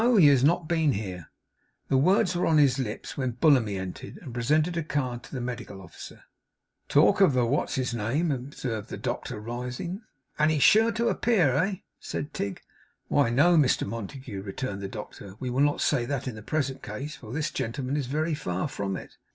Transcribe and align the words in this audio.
He 0.17 0.25
has 0.29 0.43
not 0.43 0.67
been 0.67 0.93
here.' 0.93 1.27
The 1.87 1.95
words 1.97 2.35
were 2.35 2.47
on 2.47 2.57
his 2.57 2.79
lips, 2.79 3.17
when 3.17 3.33
Bullamy 3.33 3.77
entered, 3.77 4.17
and 4.23 4.33
presented 4.33 4.75
a 4.75 4.81
card 4.81 5.21
to 5.21 5.31
the 5.31 5.39
Medical 5.39 5.79
Officer. 5.79 6.23
'Talk 6.89 7.21
of 7.21 7.33
the 7.33 7.45
what's 7.45 7.75
his 7.75 7.93
name' 7.93 8.31
observed 8.31 8.89
the 8.89 8.97
doctor 8.97 9.39
rising. 9.39 10.01
'And 10.39 10.49
he's 10.49 10.63
sure 10.63 10.91
to 10.93 11.09
appear, 11.09 11.53
eh?' 11.53 11.75
said 11.99 12.33
Tigg. 12.33 12.63
'Why, 13.09 13.29
no, 13.29 13.55
Mr 13.55 13.87
Montague, 13.87 14.39
no,' 14.39 14.43
returned 14.43 14.81
the 14.81 14.87
doctor. 14.87 15.35
'We 15.39 15.49
will 15.51 15.59
not 15.59 15.81
say 15.81 16.05
that 16.07 16.27
in 16.27 16.33
the 16.33 16.41
present 16.41 16.81
case, 16.81 17.15
for 17.15 17.31
this 17.31 17.51
gentleman 17.51 17.95
is 17.95 18.07
very 18.07 18.33
far 18.33 18.67
from 18.67 18.97
it. 18.97 19.17